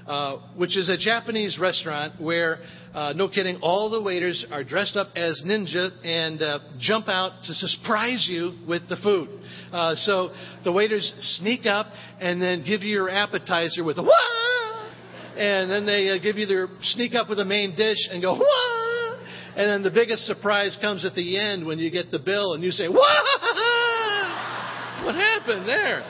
Uh, 0.09 0.39
which 0.57 0.75
is 0.75 0.89
a 0.89 0.97
Japanese 0.97 1.59
restaurant 1.61 2.19
where, 2.19 2.61
uh, 2.95 3.13
no 3.15 3.29
kidding, 3.29 3.59
all 3.61 3.91
the 3.91 4.01
waiters 4.01 4.47
are 4.51 4.65
dressed 4.65 4.97
up 4.97 5.09
as 5.15 5.43
ninja 5.45 5.91
and 6.03 6.41
uh, 6.41 6.61
jump 6.79 7.09
out 7.09 7.33
to 7.45 7.53
surprise 7.53 8.27
you 8.27 8.55
with 8.67 8.81
the 8.89 8.97
food. 9.03 9.29
Uh, 9.71 9.95
so 9.97 10.31
the 10.65 10.73
waiters 10.73 11.13
sneak 11.37 11.67
up 11.67 11.89
and 12.23 12.41
then 12.41 12.65
give 12.65 12.81
you 12.81 12.91
your 12.91 13.11
appetizer 13.11 13.85
with 13.85 13.99
a 13.99 14.03
wah, 14.03 14.89
and 15.37 15.71
then 15.71 15.85
they 15.85 16.09
uh, 16.09 16.17
give 16.23 16.37
you 16.37 16.47
their 16.47 16.69
sneak 16.81 17.15
up 17.15 17.29
with 17.29 17.37
the 17.37 17.45
main 17.45 17.77
dish 17.77 18.09
and 18.11 18.23
go 18.23 18.33
wah, 18.33 19.19
and 19.57 19.69
then 19.69 19.83
the 19.83 19.91
biggest 19.91 20.23
surprise 20.23 20.75
comes 20.81 21.05
at 21.05 21.15
the 21.17 21.39
end 21.39 21.67
when 21.67 21.79
you 21.79 21.91
get 21.91 22.11
the 22.11 22.19
bill 22.19 22.55
and 22.55 22.65
you 22.65 22.71
say 22.71 22.89
wah. 22.89 22.99
What 25.05 25.15
happened 25.15 25.69
there? 25.69 26.03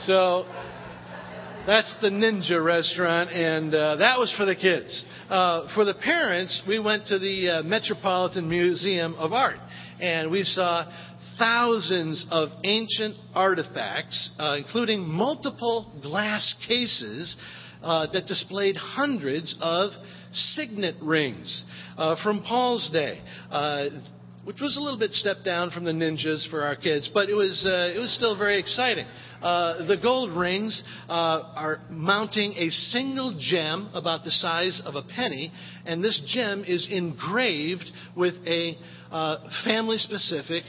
So 0.00 0.44
that's 1.66 1.96
the 2.00 2.10
Ninja 2.10 2.64
restaurant, 2.64 3.30
and 3.30 3.74
uh, 3.74 3.96
that 3.96 4.18
was 4.18 4.32
for 4.38 4.44
the 4.44 4.54
kids. 4.54 5.04
Uh, 5.28 5.66
for 5.74 5.84
the 5.84 5.94
parents, 5.94 6.62
we 6.68 6.78
went 6.78 7.06
to 7.06 7.18
the 7.18 7.48
uh, 7.48 7.62
Metropolitan 7.64 8.48
Museum 8.48 9.14
of 9.16 9.32
Art, 9.32 9.58
and 10.00 10.30
we 10.30 10.44
saw 10.44 10.84
thousands 11.38 12.24
of 12.30 12.50
ancient 12.62 13.16
artifacts, 13.34 14.30
uh, 14.38 14.54
including 14.56 15.00
multiple 15.00 15.92
glass 16.02 16.54
cases 16.68 17.36
uh, 17.82 18.06
that 18.12 18.26
displayed 18.26 18.76
hundreds 18.76 19.56
of 19.60 19.90
signet 20.32 20.94
rings 21.02 21.64
uh, 21.98 22.14
from 22.22 22.42
Paul's 22.42 22.88
day 22.90 23.20
which 24.46 24.60
was 24.60 24.76
a 24.76 24.80
little 24.80 24.98
bit 24.98 25.10
stepped 25.10 25.44
down 25.44 25.72
from 25.72 25.82
the 25.82 25.90
ninjas 25.90 26.48
for 26.48 26.62
our 26.62 26.76
kids, 26.76 27.10
but 27.12 27.28
it 27.28 27.34
was 27.34 27.64
uh, 27.66 27.92
it 27.92 27.98
was 27.98 28.14
still 28.14 28.38
very 28.38 28.60
exciting. 28.60 29.04
Uh, 29.42 29.86
the 29.86 29.96
gold 30.02 30.36
rings 30.36 30.82
uh, 31.08 31.12
are 31.54 31.80
mounting 31.90 32.54
a 32.56 32.70
single 32.70 33.36
gem 33.38 33.90
about 33.94 34.24
the 34.24 34.30
size 34.30 34.80
of 34.84 34.94
a 34.94 35.02
penny, 35.14 35.52
and 35.84 36.02
this 36.02 36.20
gem 36.26 36.64
is 36.64 36.88
engraved 36.90 37.84
with 38.16 38.34
a 38.46 38.76
uh, 39.10 39.48
family 39.64 39.98
specific 39.98 40.64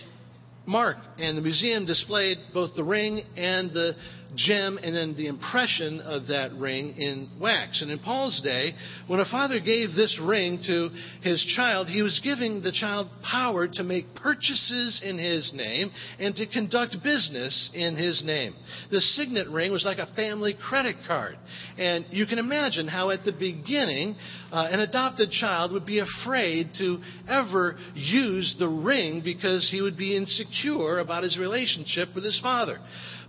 mark. 0.66 0.98
And 1.18 1.38
the 1.38 1.42
museum 1.42 1.86
displayed 1.86 2.38
both 2.54 2.76
the 2.76 2.84
ring 2.84 3.24
and 3.36 3.72
the 3.72 3.94
gem 4.36 4.80
and 4.82 4.96
then 4.96 5.16
the 5.16 5.28
impression 5.28 6.00
of 6.02 6.28
that 6.28 6.54
ring 6.54 6.96
in 6.98 7.30
wax. 7.40 7.82
And 7.82 7.92
in 7.92 8.00
Paul's 8.00 8.42
day, 8.42 8.74
when 9.08 9.20
a 9.20 9.26
father 9.26 9.60
gave 9.60 9.90
this 9.94 10.20
ring 10.24 10.60
to 10.68 10.90
his 11.22 11.44
child, 11.56 11.88
he 11.88 12.02
was 12.02 12.20
giving 12.24 12.62
the 12.62 12.72
child 12.72 13.08
power 13.24 13.68
to 13.68 13.84
make 13.84 14.16
purchases 14.16 15.02
in 15.04 15.18
his 15.18 15.52
name 15.54 15.92
and 16.20 16.36
to 16.36 16.48
conduct 16.48 16.98
business 17.04 17.70
in 17.74 17.96
his 17.96 18.24
name. 18.26 18.54
The 18.92 19.02
signet 19.02 19.48
ring 19.48 19.72
was 19.72 19.86
like 19.86 19.98
a 19.98 20.14
family 20.16 20.56
credit 20.68 20.98
card. 21.08 21.38
And 21.78 22.06
you 22.10 22.26
can 22.26 22.40
imagine 22.40 22.88
how 22.88 23.10
at 23.10 23.24
the 23.24 23.32
beginning, 23.32 24.16
uh, 24.52 24.68
an 24.72 24.80
adopted 24.80 25.30
child 25.32 25.72
would 25.72 25.86
be 25.86 26.00
afraid 26.00 26.72
to 26.78 27.02
ever 27.28 27.78
use 27.94 28.56
the 28.60 28.68
ring 28.68 29.22
because 29.24 29.68
he 29.72 29.82
would 29.82 29.98
be 29.98 30.16
insecure 30.16 31.00
about 31.00 31.24
his 31.24 31.38
relationship 31.38 32.10
with 32.16 32.24
his 32.24 32.40
father. 32.42 32.80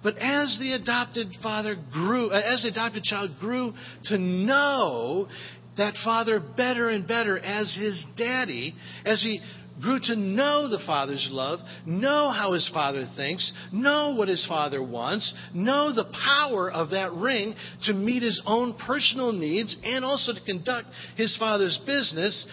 But 0.02 0.18
as 0.18 0.58
the 0.60 0.72
adopted 0.72 1.28
father 1.42 1.76
grew, 1.92 2.30
uh, 2.30 2.40
as 2.40 2.62
the 2.62 2.68
adopted 2.68 3.02
child 3.04 3.38
grew 3.40 3.74
to 4.04 4.18
know 4.18 5.28
that 5.76 5.94
father 6.04 6.40
better 6.40 6.88
and 6.88 7.06
better 7.06 7.38
as 7.38 7.74
his 7.74 8.04
daddy, 8.16 8.74
as 9.04 9.22
he 9.22 9.40
grew 9.80 9.98
to 10.00 10.16
know 10.16 10.68
the 10.68 10.82
Father's 10.86 11.28
love, 11.30 11.60
know 11.86 12.30
how 12.30 12.52
his 12.52 12.68
Father 12.72 13.08
thinks, 13.16 13.52
know 13.72 14.14
what 14.16 14.28
his 14.28 14.46
Father 14.46 14.82
wants, 14.82 15.32
know 15.54 15.94
the 15.94 16.10
power 16.24 16.70
of 16.70 16.90
that 16.90 17.12
ring 17.12 17.54
to 17.82 17.92
meet 17.92 18.22
his 18.22 18.42
own 18.46 18.74
personal 18.86 19.32
needs 19.32 19.76
and 19.84 20.04
also 20.04 20.32
to 20.32 20.44
conduct 20.44 20.88
his 21.16 21.36
Father's 21.36 21.78
business, 21.86 22.46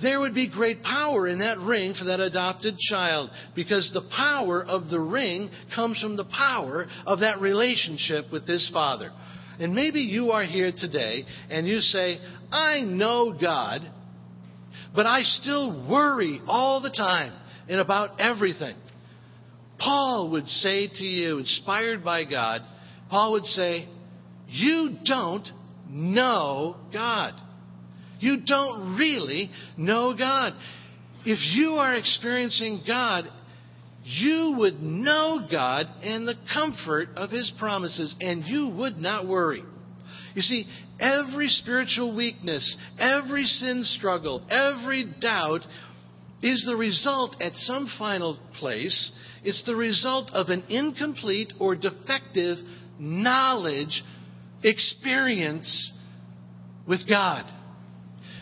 there 0.00 0.20
would 0.20 0.34
be 0.34 0.48
great 0.48 0.82
power 0.82 1.28
in 1.28 1.40
that 1.40 1.58
ring 1.58 1.94
for 1.94 2.04
that 2.04 2.20
adopted 2.20 2.78
child 2.78 3.30
because 3.54 3.90
the 3.92 4.08
power 4.16 4.64
of 4.64 4.88
the 4.88 5.00
ring 5.00 5.50
comes 5.74 6.00
from 6.00 6.16
the 6.16 6.24
power 6.24 6.86
of 7.06 7.20
that 7.20 7.40
relationship 7.40 8.32
with 8.32 8.46
his 8.46 8.68
Father. 8.72 9.10
And 9.60 9.74
maybe 9.74 10.00
you 10.00 10.30
are 10.30 10.44
here 10.44 10.72
today 10.74 11.24
and 11.50 11.66
you 11.66 11.80
say, 11.80 12.18
I 12.50 12.80
know 12.80 13.36
God, 13.38 13.82
but 14.94 15.06
I 15.06 15.22
still 15.22 15.88
worry 15.88 16.40
all 16.46 16.80
the 16.80 16.90
time 16.90 17.32
and 17.68 17.80
about 17.80 18.20
everything. 18.20 18.76
Paul 19.78 20.30
would 20.32 20.46
say 20.46 20.88
to 20.88 21.04
you, 21.04 21.38
inspired 21.38 22.04
by 22.04 22.24
God, 22.24 22.62
Paul 23.10 23.32
would 23.32 23.44
say, 23.44 23.88
You 24.48 24.96
don't 25.04 25.46
know 25.88 26.76
God. 26.92 27.34
You 28.20 28.38
don't 28.46 28.96
really 28.96 29.50
know 29.76 30.14
God. 30.16 30.52
If 31.24 31.38
you 31.56 31.74
are 31.74 31.94
experiencing 31.94 32.82
God, 32.86 33.24
you 34.04 34.54
would 34.58 34.80
know 34.80 35.46
God 35.50 35.86
and 36.02 36.26
the 36.26 36.34
comfort 36.52 37.08
of 37.16 37.30
His 37.30 37.52
promises, 37.58 38.14
and 38.20 38.44
you 38.44 38.68
would 38.68 38.96
not 38.96 39.26
worry. 39.26 39.64
You 40.34 40.42
see, 40.42 40.66
every 40.98 41.48
spiritual 41.48 42.16
weakness, 42.16 42.76
every 42.98 43.44
sin 43.44 43.82
struggle, 43.84 44.46
every 44.50 45.12
doubt 45.20 45.62
is 46.42 46.64
the 46.66 46.76
result 46.76 47.36
at 47.40 47.54
some 47.54 47.90
final 47.98 48.38
place. 48.58 49.12
It's 49.44 49.64
the 49.64 49.76
result 49.76 50.30
of 50.32 50.48
an 50.48 50.64
incomplete 50.68 51.52
or 51.60 51.76
defective 51.76 52.58
knowledge, 52.98 54.02
experience 54.62 55.92
with 56.86 57.08
God. 57.08 57.44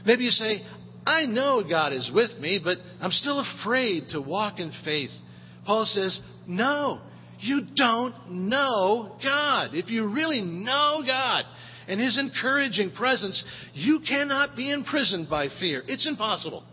Maybe 0.07 0.24
you 0.24 0.31
say, 0.31 0.61
I 1.07 1.26
know 1.26 1.62
God 1.68 1.92
is 1.92 2.11
with 2.14 2.38
me, 2.40 2.61
but 2.62 2.79
I'm 3.00 3.11
still 3.11 3.40
afraid 3.40 4.09
to 4.11 4.20
walk 4.20 4.59
in 4.59 4.72
faith. 4.85 5.11
Paul 5.66 5.85
says, 5.87 6.18
No, 6.46 7.00
you 7.38 7.62
don't 7.74 8.14
know 8.31 9.16
God. 9.22 9.74
If 9.74 9.90
you 9.90 10.09
really 10.09 10.42
know 10.42 11.03
God 11.07 11.44
and 11.90 12.00
His 12.00 12.16
encouraging 12.16 12.92
presence, 12.92 13.42
you 13.74 14.00
cannot 14.09 14.57
be 14.57 14.70
imprisoned 14.70 15.29
by 15.29 15.48
fear. 15.59 15.83
It's 15.88 16.07
impossible. 16.07 16.64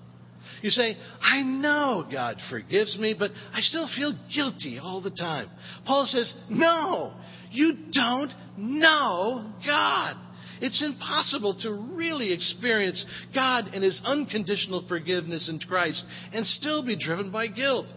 You 0.61 0.69
say, 0.69 0.95
I 1.21 1.41
know 1.41 2.07
God 2.11 2.37
forgives 2.49 2.97
me, 2.99 3.15
but 3.17 3.31
I 3.51 3.61
still 3.61 3.89
feel 3.95 4.13
guilty 4.33 4.77
all 4.79 5.01
the 5.01 5.11
time. 5.11 5.49
Paul 5.85 6.05
says, 6.05 6.33
No, 6.49 7.13
you 7.49 7.73
don't 7.91 8.31
know 8.57 9.51
God. 9.65 10.15
It's 10.61 10.83
impossible 10.83 11.57
to 11.61 11.71
really 11.95 12.31
experience 12.31 13.03
God 13.33 13.65
and 13.73 13.83
His 13.83 13.99
unconditional 14.05 14.85
forgiveness 14.87 15.49
in 15.49 15.59
Christ 15.59 16.05
and 16.31 16.45
still 16.45 16.85
be 16.85 16.97
driven 16.97 17.31
by 17.31 17.47
guilt. 17.47 17.87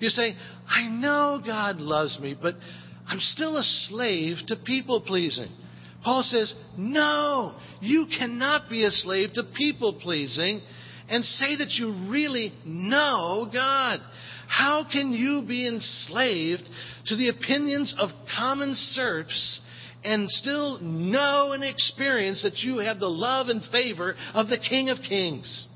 You 0.00 0.10
say, 0.10 0.34
I 0.68 0.88
know 0.88 1.40
God 1.44 1.76
loves 1.76 2.18
me, 2.20 2.36
but 2.40 2.54
I'm 3.06 3.20
still 3.20 3.56
a 3.56 3.64
slave 3.64 4.36
to 4.46 4.56
people 4.64 5.00
pleasing. 5.00 5.50
Paul 6.08 6.22
says, 6.22 6.54
No, 6.78 7.54
you 7.82 8.06
cannot 8.06 8.70
be 8.70 8.84
a 8.84 8.90
slave 8.90 9.34
to 9.34 9.42
people 9.42 10.00
pleasing 10.00 10.62
and 11.06 11.22
say 11.22 11.56
that 11.56 11.72
you 11.72 12.08
really 12.10 12.50
know 12.64 13.46
God. 13.52 14.00
How 14.48 14.86
can 14.90 15.12
you 15.12 15.44
be 15.46 15.68
enslaved 15.68 16.62
to 17.08 17.16
the 17.16 17.28
opinions 17.28 17.94
of 17.98 18.08
common 18.34 18.72
serfs 18.72 19.60
and 20.02 20.30
still 20.30 20.80
know 20.80 21.52
and 21.52 21.62
experience 21.62 22.42
that 22.42 22.60
you 22.60 22.78
have 22.78 23.00
the 23.00 23.06
love 23.06 23.48
and 23.48 23.62
favor 23.70 24.16
of 24.32 24.48
the 24.48 24.58
King 24.66 24.88
of 24.88 24.96
Kings? 25.06 25.66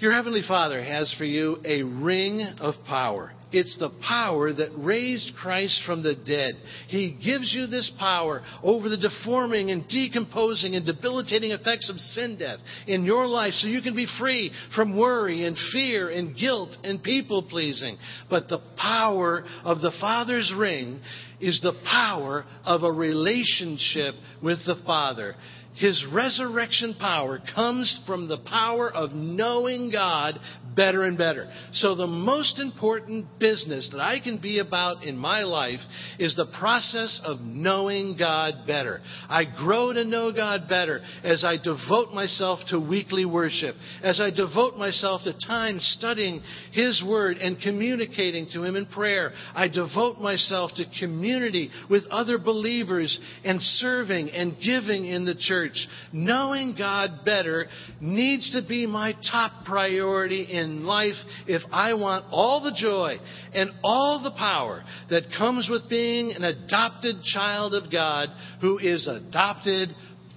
Your 0.00 0.12
Heavenly 0.12 0.40
Father 0.48 0.82
has 0.82 1.14
for 1.18 1.26
you 1.26 1.58
a 1.62 1.82
ring 1.82 2.40
of 2.58 2.74
power. 2.86 3.32
It's 3.52 3.76
the 3.78 3.90
power 4.08 4.50
that 4.50 4.70
raised 4.78 5.34
Christ 5.36 5.82
from 5.84 6.02
the 6.02 6.14
dead. 6.14 6.54
He 6.88 7.18
gives 7.22 7.52
you 7.54 7.66
this 7.66 7.92
power 7.98 8.40
over 8.62 8.88
the 8.88 8.96
deforming 8.96 9.70
and 9.70 9.86
decomposing 9.88 10.74
and 10.74 10.86
debilitating 10.86 11.50
effects 11.50 11.90
of 11.90 11.96
sin 11.98 12.38
death 12.38 12.60
in 12.86 13.04
your 13.04 13.26
life 13.26 13.52
so 13.54 13.68
you 13.68 13.82
can 13.82 13.94
be 13.94 14.06
free 14.18 14.50
from 14.74 14.96
worry 14.96 15.44
and 15.44 15.54
fear 15.70 16.08
and 16.08 16.34
guilt 16.34 16.74
and 16.82 17.02
people 17.02 17.42
pleasing. 17.42 17.98
But 18.30 18.48
the 18.48 18.62
power 18.78 19.44
of 19.64 19.82
the 19.82 19.92
Father's 20.00 20.50
ring 20.56 21.02
is 21.40 21.60
the 21.60 21.78
power 21.84 22.44
of 22.64 22.84
a 22.84 22.92
relationship 22.92 24.14
with 24.42 24.64
the 24.64 24.76
Father. 24.86 25.34
His 25.74 26.04
resurrection 26.12 26.94
power 26.98 27.40
comes 27.54 28.00
from 28.06 28.28
the 28.28 28.38
power 28.44 28.92
of 28.92 29.12
knowing 29.12 29.90
God 29.90 30.38
better 30.74 31.04
and 31.04 31.16
better. 31.16 31.50
So, 31.72 31.94
the 31.94 32.06
most 32.06 32.58
important 32.58 33.26
business 33.38 33.88
that 33.92 34.00
I 34.00 34.20
can 34.20 34.38
be 34.38 34.58
about 34.58 35.04
in 35.04 35.16
my 35.16 35.42
life 35.42 35.80
is 36.18 36.36
the 36.36 36.52
process 36.58 37.20
of 37.24 37.40
knowing 37.40 38.16
God 38.16 38.66
better. 38.66 39.00
I 39.28 39.44
grow 39.44 39.92
to 39.92 40.04
know 40.04 40.32
God 40.32 40.68
better 40.68 41.00
as 41.24 41.44
I 41.44 41.56
devote 41.56 42.12
myself 42.12 42.60
to 42.68 42.80
weekly 42.80 43.24
worship, 43.24 43.74
as 44.02 44.20
I 44.20 44.30
devote 44.30 44.76
myself 44.76 45.22
to 45.24 45.32
time 45.46 45.78
studying 45.80 46.42
His 46.72 47.02
Word 47.06 47.38
and 47.38 47.60
communicating 47.60 48.46
to 48.52 48.62
Him 48.62 48.76
in 48.76 48.86
prayer. 48.86 49.32
I 49.54 49.68
devote 49.68 50.20
myself 50.20 50.72
to 50.76 50.84
community 50.98 51.70
with 51.88 52.04
other 52.10 52.38
believers 52.38 53.18
and 53.44 53.60
serving 53.60 54.30
and 54.30 54.56
giving 54.64 55.06
in 55.06 55.24
the 55.24 55.34
church. 55.60 55.86
Knowing 56.12 56.74
God 56.76 57.24
better 57.24 57.66
needs 58.00 58.52
to 58.52 58.66
be 58.66 58.86
my 58.86 59.14
top 59.30 59.64
priority 59.64 60.42
in 60.50 60.84
life 60.84 61.14
if 61.46 61.62
I 61.70 61.94
want 61.94 62.26
all 62.30 62.62
the 62.62 62.76
joy 62.76 63.16
and 63.54 63.70
all 63.82 64.22
the 64.22 64.36
power 64.38 64.82
that 65.10 65.24
comes 65.36 65.68
with 65.70 65.88
being 65.88 66.32
an 66.32 66.44
adopted 66.44 67.22
child 67.22 67.74
of 67.74 67.90
God 67.90 68.28
who 68.60 68.78
is 68.78 69.08
adopted 69.08 69.90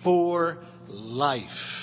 for 0.03 0.57
life. 0.88 1.82